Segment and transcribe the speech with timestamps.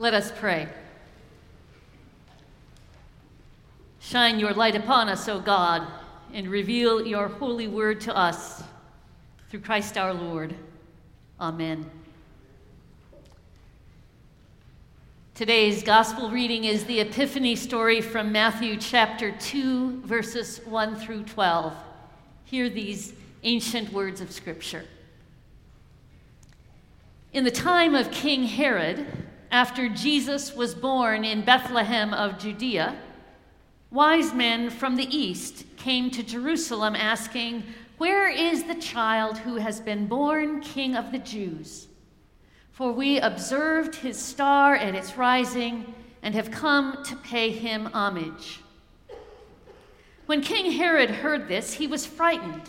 [0.00, 0.68] Let us pray.
[3.98, 5.84] Shine your light upon us, O God,
[6.32, 8.62] and reveal your holy word to us
[9.50, 10.54] through Christ our Lord.
[11.40, 11.90] Amen.
[15.34, 21.74] Today's gospel reading is the Epiphany story from Matthew chapter 2, verses 1 through 12.
[22.44, 24.84] Hear these ancient words of Scripture.
[27.32, 32.96] In the time of King Herod, after Jesus was born in Bethlehem of Judea,
[33.90, 37.62] wise men from the east came to Jerusalem asking,
[37.96, 41.88] Where is the child who has been born King of the Jews?
[42.72, 48.60] For we observed his star at its rising and have come to pay him homage.
[50.26, 52.68] When King Herod heard this, he was frightened,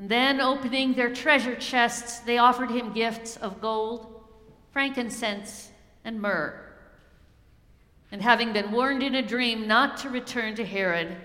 [0.00, 4.24] And then, opening their treasure chests, they offered him gifts of gold,
[4.72, 5.70] frankincense,
[6.06, 6.58] and myrrh.
[8.10, 11.18] And having been warned in a dream not to return to Herod,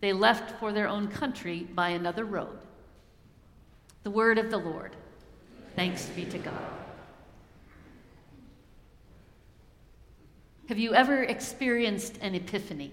[0.00, 2.58] they left for their own country by another road.
[4.02, 4.96] The word of the Lord.
[5.76, 6.66] Thanks be to God.
[10.70, 12.92] Have you ever experienced an epiphany?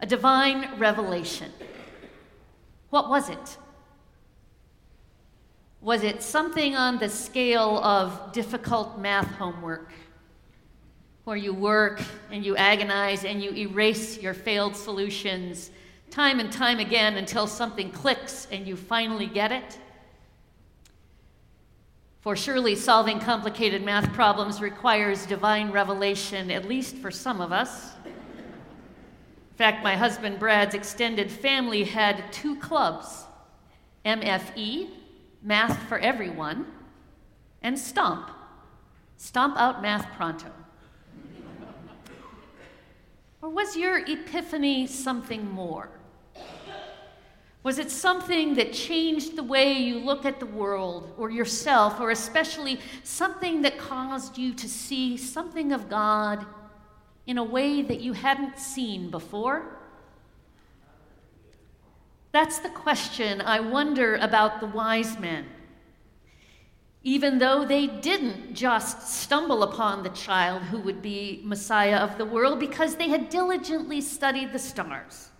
[0.00, 1.52] A divine revelation?
[2.90, 3.56] What was it?
[5.80, 9.90] Was it something on the scale of difficult math homework,
[11.24, 15.70] where you work and you agonize and you erase your failed solutions
[16.10, 19.78] time and time again until something clicks and you finally get it?
[22.20, 27.92] For surely solving complicated math problems requires divine revelation, at least for some of us
[29.60, 33.24] fact, my husband Brad's extended family had two clubs
[34.06, 34.88] MFE,
[35.42, 36.64] Math for Everyone,
[37.60, 38.30] and Stomp,
[39.18, 40.50] Stomp Out Math Pronto.
[43.42, 45.90] or was your epiphany something more?
[47.62, 52.12] Was it something that changed the way you look at the world or yourself, or
[52.12, 56.46] especially something that caused you to see something of God
[57.26, 59.76] in a way that you hadn't seen before?
[62.32, 65.46] That's the question I wonder about the wise men.
[67.02, 72.26] Even though they didn't just stumble upon the child who would be Messiah of the
[72.26, 75.30] world because they had diligently studied the stars.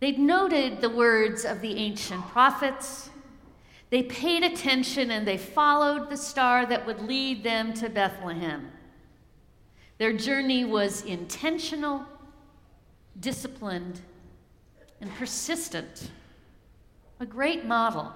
[0.00, 3.08] They'd noted the words of the ancient prophets.
[3.88, 8.70] They paid attention and they followed the star that would lead them to Bethlehem.
[9.98, 12.04] Their journey was intentional,
[13.18, 14.00] disciplined,
[15.00, 16.10] and persistent.
[17.20, 18.12] A great model.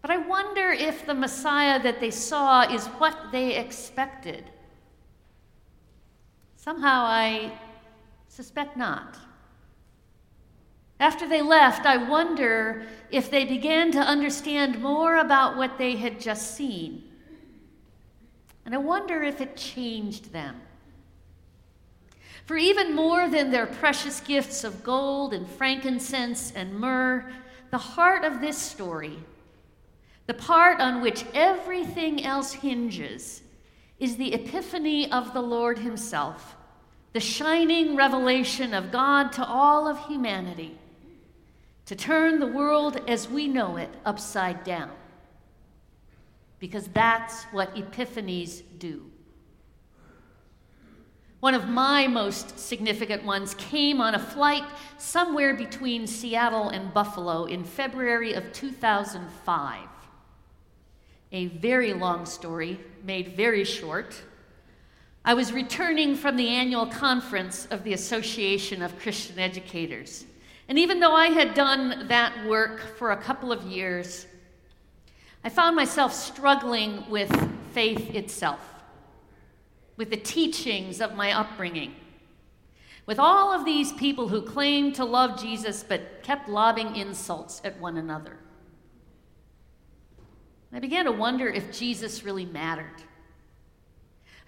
[0.00, 4.50] But I wonder if the Messiah that they saw is what they expected.
[6.56, 7.52] Somehow I
[8.28, 9.18] suspect not.
[11.00, 16.20] After they left, I wonder if they began to understand more about what they had
[16.20, 17.04] just seen.
[18.64, 20.60] And I wonder if it changed them.
[22.46, 27.32] For even more than their precious gifts of gold and frankincense and myrrh,
[27.70, 29.18] the heart of this story,
[30.26, 33.42] the part on which everything else hinges,
[33.98, 36.56] is the epiphany of the Lord Himself,
[37.12, 40.78] the shining revelation of God to all of humanity,
[41.86, 44.90] to turn the world as we know it upside down.
[46.64, 49.04] Because that's what epiphanies do.
[51.40, 54.64] One of my most significant ones came on a flight
[54.96, 59.80] somewhere between Seattle and Buffalo in February of 2005.
[61.32, 64.22] A very long story, made very short.
[65.22, 70.24] I was returning from the annual conference of the Association of Christian Educators.
[70.70, 74.26] And even though I had done that work for a couple of years,
[75.44, 77.30] I found myself struggling with
[77.72, 78.60] faith itself,
[79.98, 81.94] with the teachings of my upbringing,
[83.04, 87.78] with all of these people who claimed to love Jesus but kept lobbing insults at
[87.78, 88.38] one another.
[90.72, 93.02] I began to wonder if Jesus really mattered.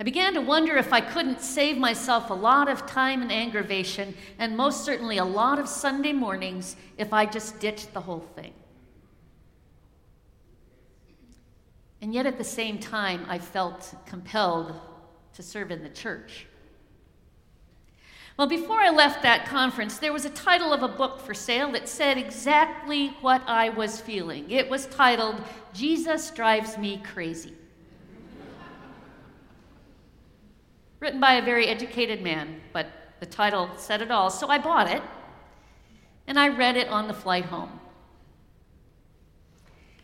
[0.01, 4.15] I began to wonder if I couldn't save myself a lot of time and aggravation,
[4.39, 8.55] and most certainly a lot of Sunday mornings, if I just ditched the whole thing.
[12.07, 14.79] And yet at the same time, I felt compelled
[15.35, 16.47] to serve in the church.
[18.37, 21.73] Well, before I left that conference, there was a title of a book for sale
[21.73, 24.49] that said exactly what I was feeling.
[24.53, 25.43] It was titled,
[25.75, 27.55] Jesus Drives Me Crazy.
[31.01, 32.87] written by a very educated man, but
[33.19, 34.31] the title said it all.
[34.31, 35.03] So I bought it
[36.29, 37.81] and I read it on the flight home.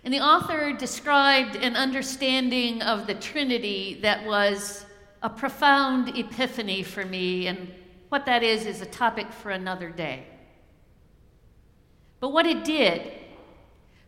[0.04, 4.84] And the author described an understanding of the Trinity that was
[5.22, 7.72] a profound epiphany for me, and
[8.08, 10.26] what that is is a topic for another day.
[12.18, 13.12] But what it did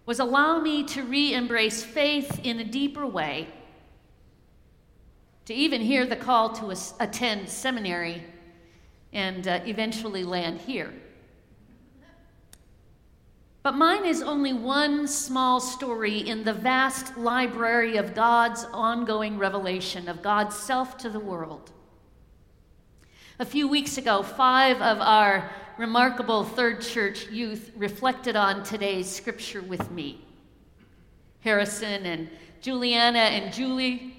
[0.07, 3.49] was allow me to re embrace faith in a deeper way
[5.47, 8.23] to even hear the call to attend seminary
[9.13, 10.93] and uh, eventually land here.
[13.65, 20.07] But mine is only one small story in the vast library of God's ongoing revelation
[20.07, 21.73] of God's self to the world.
[23.39, 29.63] A few weeks ago, five of our remarkable Third Church youth reflected on today's scripture
[29.63, 30.23] with me.
[31.41, 32.29] Harrison and
[32.61, 34.15] Juliana and Julie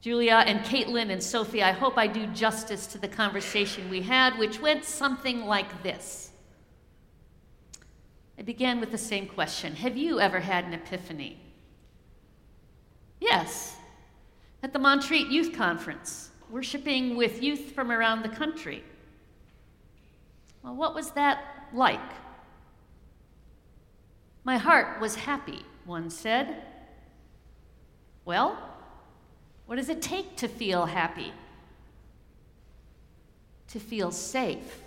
[0.00, 4.38] Julia and Caitlin and Sophie, I hope I do justice to the conversation we had,
[4.38, 6.30] which went something like this.
[8.38, 11.38] I began with the same question Have you ever had an epiphany?
[13.20, 13.76] Yes,
[14.62, 18.84] at the Montreat Youth Conference, worshiping with youth from around the country.
[20.62, 22.00] Well, what was that like?
[24.44, 26.62] My heart was happy, one said.
[28.24, 28.58] Well,
[29.66, 31.32] what does it take to feel happy?
[33.68, 34.80] To feel safe,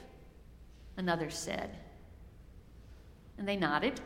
[0.98, 1.76] another said.
[3.40, 4.00] And they nodded.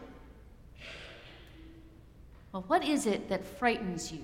[2.53, 4.24] Well, what is it that frightens you?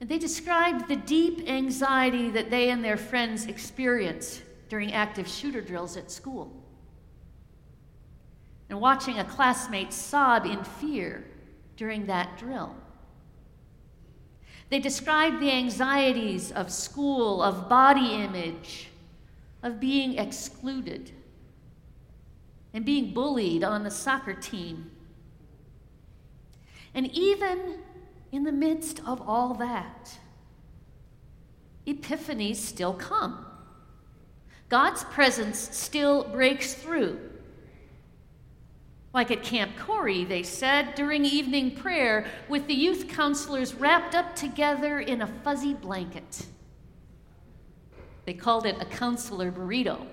[0.00, 5.60] And they described the deep anxiety that they and their friends experience during active shooter
[5.60, 6.50] drills at school.
[8.68, 11.24] And watching a classmate sob in fear
[11.76, 12.74] during that drill.
[14.70, 18.88] They described the anxieties of school, of body image,
[19.62, 21.12] of being excluded,
[22.72, 24.90] and being bullied on the soccer team.
[26.94, 27.78] And even
[28.32, 30.18] in the midst of all that,
[31.86, 33.46] epiphanies still come.
[34.68, 37.30] God's presence still breaks through
[39.12, 44.36] like at Camp Corey, they said, during evening prayer, with the youth counselors wrapped up
[44.36, 46.46] together in a fuzzy blanket.
[48.24, 50.06] They called it a counselor burrito.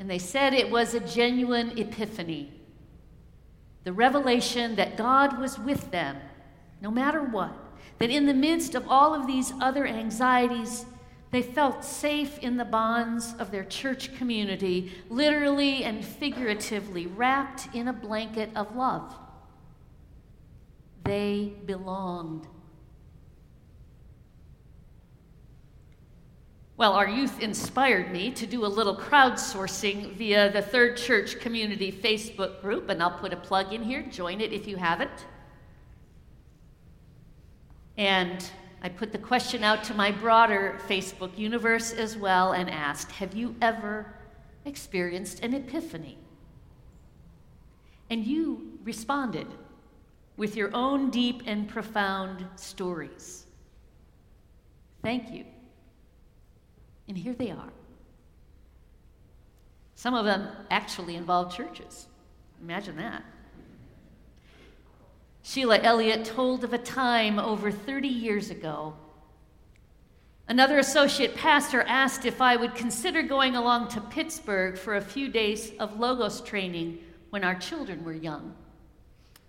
[0.00, 2.50] And they said it was a genuine epiphany
[3.84, 6.18] the revelation that God was with them,
[6.82, 7.52] no matter what,
[7.98, 10.84] that in the midst of all of these other anxieties,
[11.30, 17.88] they felt safe in the bonds of their church community, literally and figuratively wrapped in
[17.88, 19.16] a blanket of love.
[21.04, 22.46] They belonged.
[26.80, 31.92] Well, our youth inspired me to do a little crowdsourcing via the Third Church Community
[31.92, 34.00] Facebook group, and I'll put a plug in here.
[34.10, 35.26] Join it if you haven't.
[37.98, 43.12] And I put the question out to my broader Facebook universe as well and asked
[43.12, 44.14] Have you ever
[44.64, 46.16] experienced an epiphany?
[48.08, 49.48] And you responded
[50.38, 53.44] with your own deep and profound stories.
[55.02, 55.44] Thank you.
[57.10, 57.72] And here they are.
[59.96, 62.06] Some of them actually involve churches.
[62.62, 63.24] Imagine that.
[65.42, 68.94] Sheila Elliott told of a time over 30 years ago.
[70.46, 75.28] Another associate pastor asked if I would consider going along to Pittsburgh for a few
[75.28, 77.00] days of Logos training
[77.30, 78.54] when our children were young.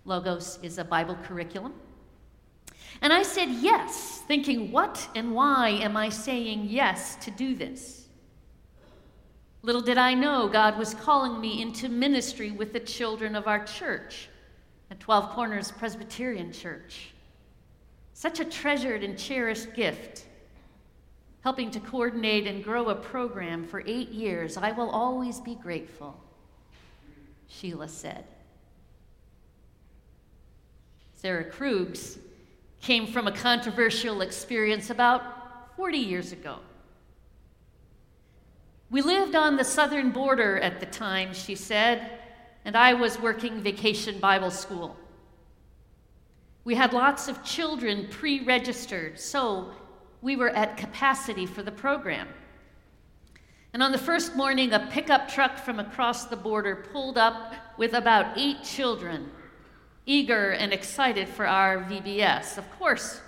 [0.04, 1.74] Logos is a Bible curriculum.
[3.00, 8.02] And I said yes, thinking, what and why am I saying yes to do this?
[9.62, 13.64] Little did I know God was calling me into ministry with the children of our
[13.64, 14.28] church
[14.90, 17.12] at 12 Corners Presbyterian Church.
[18.12, 20.26] Such a treasured and cherished gift.
[21.42, 26.20] Helping to coordinate and grow a program for eight years, I will always be grateful,
[27.48, 28.24] Sheila said.
[31.14, 32.18] Sarah Krugs
[32.82, 36.58] came from a controversial experience about 40 years ago.
[38.90, 42.18] We lived on the southern border at the time, she said,
[42.64, 44.96] and I was working vacation Bible school.
[46.64, 49.70] We had lots of children pre registered, so
[50.20, 52.28] we were at capacity for the program.
[53.72, 57.94] And on the first morning, a pickup truck from across the border pulled up with
[57.94, 59.30] about eight children,
[60.06, 62.58] eager and excited for our VBS.
[62.58, 63.20] Of course,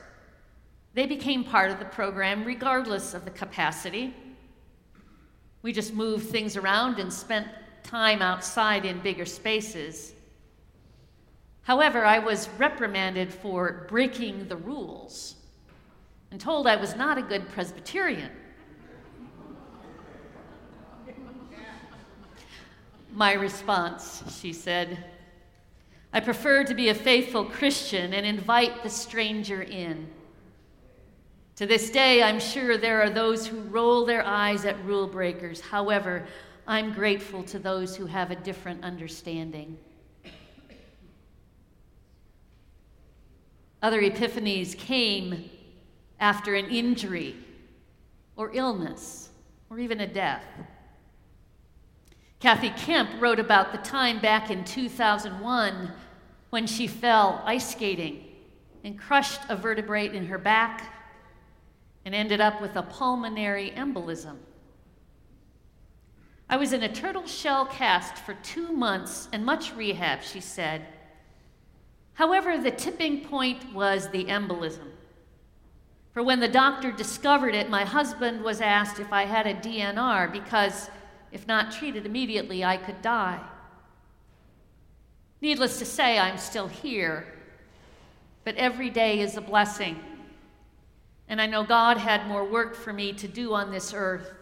[0.94, 4.14] they became part of the program regardless of the capacity.
[5.62, 7.48] We just moved things around and spent
[7.82, 10.12] time outside in bigger spaces.
[11.62, 15.36] However, I was reprimanded for breaking the rules
[16.30, 18.30] and told I was not a good Presbyterian.
[23.12, 24.98] My response, she said,
[26.14, 30.06] I prefer to be a faithful Christian and invite the stranger in.
[31.56, 35.60] To this day, I'm sure there are those who roll their eyes at rule breakers.
[35.60, 36.24] However,
[36.68, 39.76] I'm grateful to those who have a different understanding.
[43.82, 45.50] Other epiphanies came
[46.20, 47.34] after an injury
[48.36, 49.30] or illness
[49.68, 50.44] or even a death.
[52.38, 55.90] Kathy Kemp wrote about the time back in 2001
[56.54, 58.24] when she fell ice skating
[58.84, 60.94] and crushed a vertebrae in her back
[62.04, 64.36] and ended up with a pulmonary embolism.
[66.48, 70.86] I was in a turtle shell cast for two months and much rehab, she said.
[72.12, 74.92] However, the tipping point was the embolism.
[76.12, 80.30] For when the doctor discovered it, my husband was asked if I had a DNR
[80.30, 80.88] because,
[81.32, 83.40] if not treated immediately, I could die.
[85.44, 87.26] Needless to say, I'm still here,
[88.44, 90.00] but every day is a blessing.
[91.28, 94.32] And I know God had more work for me to do on this earth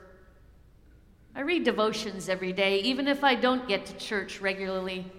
[1.34, 5.10] I read devotions every day, even if I don't get to church regularly.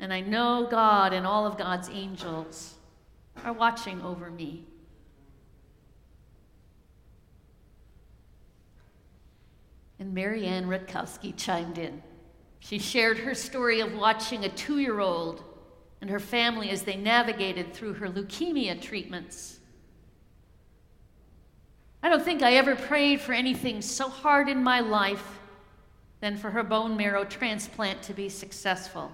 [0.00, 2.74] And I know God and all of God's angels
[3.44, 4.64] are watching over me.
[9.98, 12.02] And Marianne Rutkowski chimed in.
[12.64, 15.44] She shared her story of watching a two year old
[16.00, 19.58] and her family as they navigated through her leukemia treatments.
[22.02, 25.40] I don't think I ever prayed for anything so hard in my life
[26.20, 29.12] than for her bone marrow transplant to be successful.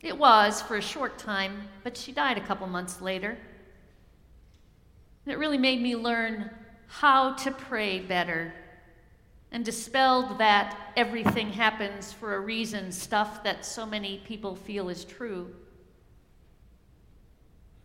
[0.00, 3.36] It was for a short time, but she died a couple months later.
[5.26, 6.48] And it really made me learn
[6.86, 8.54] how to pray better
[9.50, 15.04] and dispelled that everything happens for a reason stuff that so many people feel is
[15.04, 15.54] true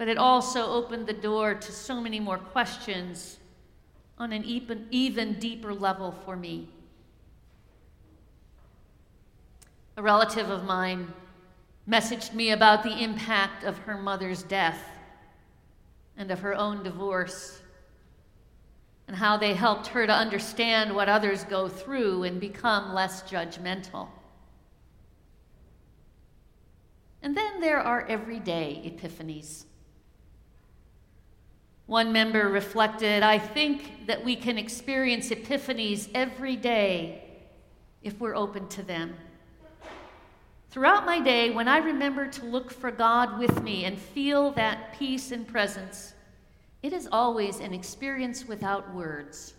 [0.04, 3.38] but it also opened the door to so many more questions
[4.18, 6.68] on an even, even deeper level for me.
[9.96, 11.14] A relative of mine
[11.88, 14.84] messaged me about the impact of her mother's death
[16.18, 17.62] and of her own divorce,
[19.08, 24.08] and how they helped her to understand what others go through and become less judgmental.
[27.22, 29.66] And then there are everyday epiphanies.
[31.86, 37.24] One member reflected I think that we can experience epiphanies every day
[38.02, 39.16] if we're open to them.
[40.70, 44.98] Throughout my day, when I remember to look for God with me and feel that
[44.98, 46.14] peace and presence,
[46.84, 49.54] it is always an experience without words.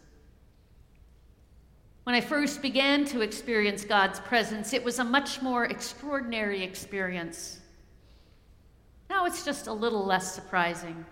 [2.04, 7.60] When I first began to experience God's presence, it was a much more extraordinary experience.
[9.08, 11.06] Now it's just a little less surprising.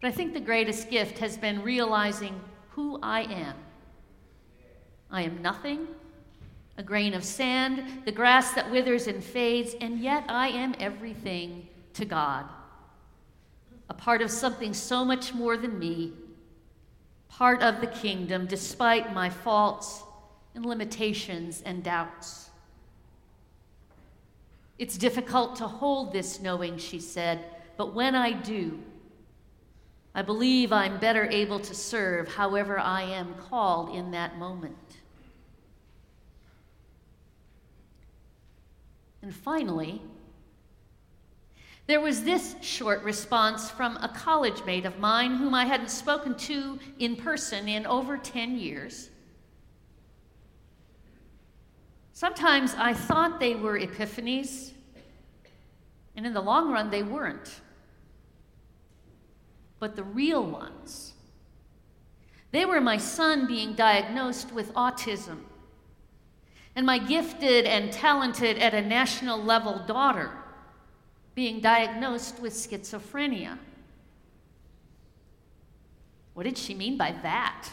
[0.00, 2.40] But I think the greatest gift has been realizing
[2.70, 3.56] who I am.
[5.10, 5.88] I am nothing,
[6.78, 11.66] a grain of sand, the grass that withers and fades, and yet I am everything
[11.94, 12.46] to God.
[13.92, 16.14] A part of something so much more than me,
[17.28, 20.02] part of the kingdom, despite my faults
[20.54, 22.48] and limitations and doubts.
[24.78, 27.44] It's difficult to hold this knowing, she said,
[27.76, 28.78] but when I do,
[30.14, 34.96] I believe I'm better able to serve however I am called in that moment.
[39.20, 40.00] And finally,
[41.92, 46.34] there was this short response from a college mate of mine whom I hadn't spoken
[46.36, 49.10] to in person in over 10 years.
[52.14, 54.70] Sometimes I thought they were epiphanies,
[56.16, 57.60] and in the long run, they weren't.
[59.78, 61.12] But the real ones,
[62.52, 65.40] they were my son being diagnosed with autism,
[66.74, 70.38] and my gifted and talented at a national level daughter
[71.34, 73.58] being diagnosed with schizophrenia.
[76.34, 77.68] What did she mean by that?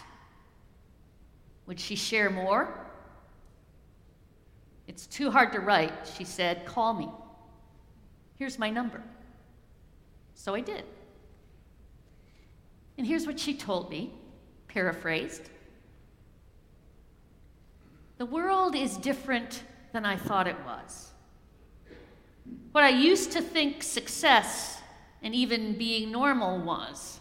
[1.65, 2.87] Would she share more?
[4.87, 6.65] It's too hard to write, she said.
[6.65, 7.09] Call me.
[8.37, 9.03] Here's my number.
[10.33, 10.83] So I did.
[12.97, 14.11] And here's what she told me,
[14.67, 15.49] paraphrased
[18.17, 19.63] The world is different
[19.93, 21.11] than I thought it was.
[22.71, 24.81] What I used to think success
[25.21, 27.19] and even being normal was.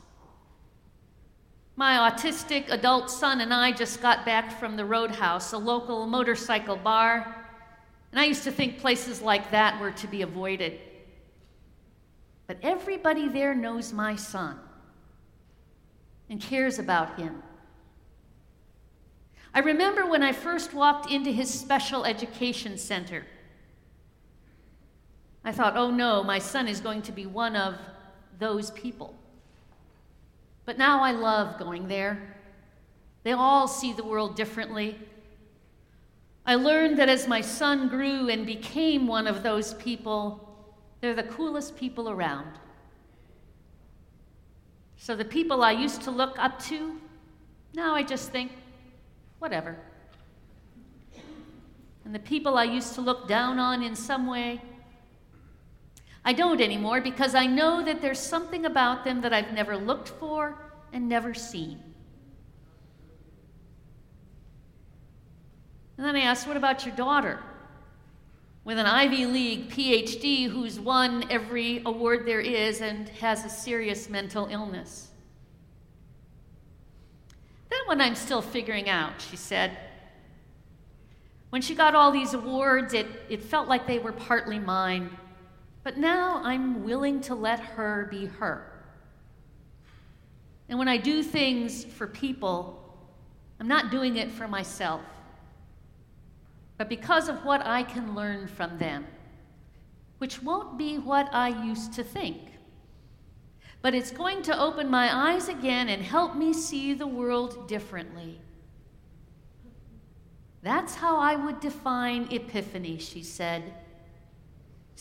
[1.76, 6.76] My autistic adult son and I just got back from the Roadhouse, a local motorcycle
[6.76, 7.38] bar
[8.11, 10.80] and I used to think places like that were to be avoided.
[12.47, 14.58] But everybody there knows my son
[16.30, 17.42] and cares about him.
[19.52, 23.26] I remember when I first walked into his special education center.
[25.49, 27.76] I thought, oh no, my son is going to be one of
[28.39, 29.15] those people.
[30.67, 32.37] But now I love going there.
[33.23, 34.99] They all see the world differently.
[36.45, 40.54] I learned that as my son grew and became one of those people,
[41.00, 42.58] they're the coolest people around.
[44.99, 47.00] So the people I used to look up to,
[47.73, 48.52] now I just think,
[49.39, 49.78] whatever.
[52.04, 54.61] And the people I used to look down on in some way,
[56.25, 60.09] I don't anymore because I know that there's something about them that I've never looked
[60.09, 60.59] for
[60.93, 61.83] and never seen.
[65.97, 67.41] And then I asked, What about your daughter?
[68.65, 74.09] With an Ivy League PhD who's won every award there is and has a serious
[74.09, 75.09] mental illness.
[77.71, 79.76] That one I'm still figuring out, she said.
[81.50, 85.11] When she got all these awards, it, it felt like they were partly mine.
[85.82, 88.73] But now I'm willing to let her be her.
[90.69, 92.97] And when I do things for people,
[93.58, 95.00] I'm not doing it for myself
[96.78, 99.04] but because of what I can learn from them,
[100.19, 102.38] which won't be what I used to think.
[103.82, 108.41] But it's going to open my eyes again and help me see the world differently.
[110.62, 113.75] That's how I would define epiphany, she said.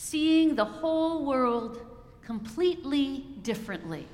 [0.00, 1.84] Seeing the whole world
[2.22, 4.06] completely differently.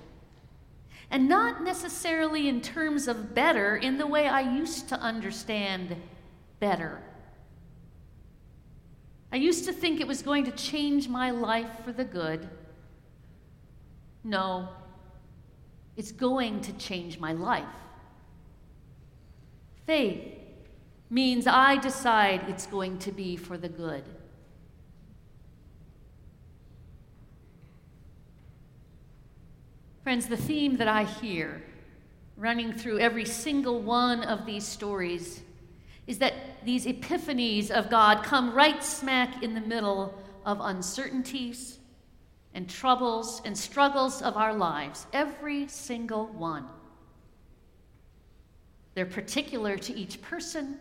[1.11, 5.95] And not necessarily in terms of better in the way I used to understand
[6.59, 7.03] better.
[9.31, 12.49] I used to think it was going to change my life for the good.
[14.25, 14.71] No,
[15.99, 17.77] it's going to change my life.
[19.85, 20.33] Faith
[21.11, 24.05] means I decide it's going to be for the good.
[30.05, 31.63] Friends, the theme that I hear
[32.37, 35.41] running through every single one of these stories
[36.07, 41.79] is that these epiphanies of God come right smack in the middle of uncertainties
[42.53, 46.67] and troubles and struggles of our lives, every single one.
[48.93, 50.79] They're particular to each person,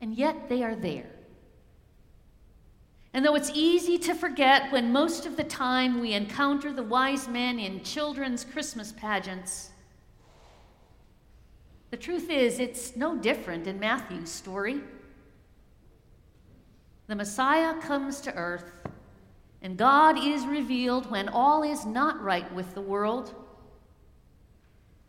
[0.00, 1.10] and yet they are there.
[3.14, 7.26] And though it's easy to forget when most of the time we encounter the wise
[7.26, 9.70] men in children's Christmas pageants,
[11.90, 14.80] the truth is, it's no different in Matthew's story.
[17.06, 18.70] The Messiah comes to earth,
[19.62, 23.34] and God is revealed when all is not right with the world,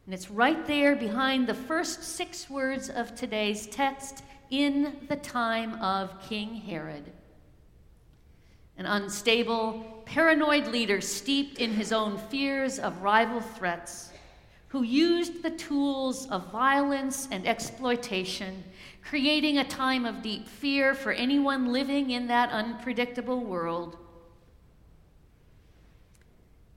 [0.09, 5.75] And it's right there behind the first six words of today's text in the time
[5.83, 7.11] of King Herod.
[8.79, 14.13] An unstable, paranoid leader steeped in his own fears of rival threats,
[14.69, 18.63] who used the tools of violence and exploitation,
[19.03, 23.97] creating a time of deep fear for anyone living in that unpredictable world.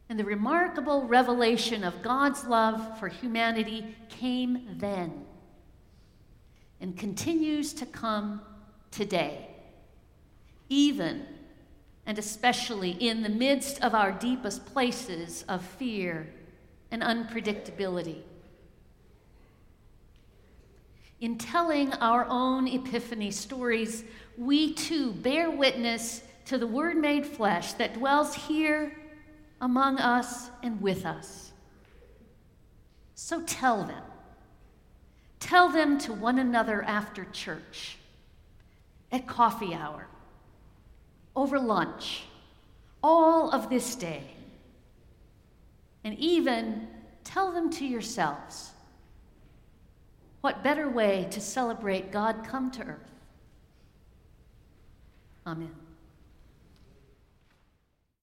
[0.08, 5.24] And the remarkable revelation of God's love for humanity came then
[6.80, 8.40] and continues to come
[8.90, 9.46] today,
[10.68, 11.26] even
[12.06, 16.26] and especially in the midst of our deepest places of fear
[16.90, 18.22] and unpredictability.
[21.20, 24.04] In telling our own Epiphany stories,
[24.36, 28.96] we too bear witness to the Word made flesh that dwells here
[29.60, 31.52] among us and with us.
[33.14, 34.02] So tell them.
[35.38, 37.98] Tell them to one another after church,
[39.12, 40.08] at coffee hour,
[41.34, 42.24] over lunch,
[43.02, 44.24] all of this day.
[46.04, 46.88] And even
[47.24, 48.72] tell them to yourselves.
[50.40, 53.12] What better way to celebrate God come to earth?
[55.46, 55.81] Amen.